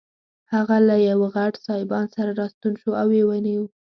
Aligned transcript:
هغه 0.53 0.77
له 0.87 0.95
یوه 1.09 1.27
غټ 1.35 1.53
سایبان 1.67 2.05
سره 2.15 2.31
راستون 2.41 2.73
شو 2.81 2.91
او 3.01 3.07
ویې 3.11 3.39
نیو. 3.47 3.63